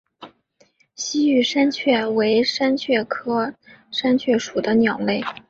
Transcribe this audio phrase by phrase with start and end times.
[0.95, 3.53] 西域山雀为山雀科
[3.91, 5.21] 山雀属的鸟类。